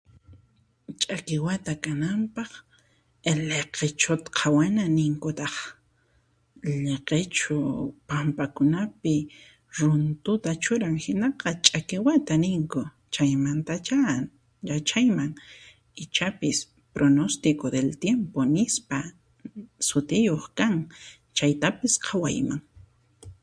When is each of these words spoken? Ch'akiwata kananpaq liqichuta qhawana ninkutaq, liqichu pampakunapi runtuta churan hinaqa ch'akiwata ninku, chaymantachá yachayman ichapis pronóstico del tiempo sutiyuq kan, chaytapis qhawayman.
Ch'akiwata 1.01 1.71
kananpaq 1.83 2.51
liqichuta 3.49 4.29
qhawana 4.37 4.83
ninkutaq, 4.97 5.55
liqichu 6.85 7.55
pampakunapi 8.09 9.15
runtuta 9.77 10.51
churan 10.63 10.95
hinaqa 11.05 11.49
ch'akiwata 11.65 12.33
ninku, 12.43 12.81
chaymantachá 13.13 13.97
yachayman 14.69 15.31
ichapis 16.03 16.57
pronóstico 16.93 17.65
del 17.75 17.89
tiempo 18.01 18.39
sutiyuq 19.87 20.43
kan, 20.57 20.75
chaytapis 21.37 21.93
qhawayman. 22.05 22.61